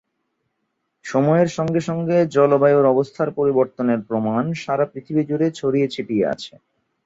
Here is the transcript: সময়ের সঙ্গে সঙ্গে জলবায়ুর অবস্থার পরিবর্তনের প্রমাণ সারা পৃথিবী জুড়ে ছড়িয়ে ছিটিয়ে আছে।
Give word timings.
সময়ের 1.05 1.49
সঙ্গে 1.57 1.81
সঙ্গে 1.89 2.17
জলবায়ুর 2.35 2.85
অবস্থার 2.85 3.29
পরিবর্তনের 3.37 3.99
প্রমাণ 4.09 4.43
সারা 4.61 4.85
পৃথিবী 4.93 5.21
জুড়ে 5.29 5.47
ছড়িয়ে 5.59 5.87
ছিটিয়ে 5.93 6.25
আছে। 6.33 6.53